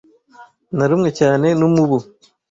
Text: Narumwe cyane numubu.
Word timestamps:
Narumwe 0.77 1.09
cyane 1.19 1.47
numubu. 1.59 1.97